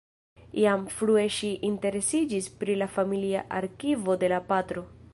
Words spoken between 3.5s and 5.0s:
arkivo de la patro.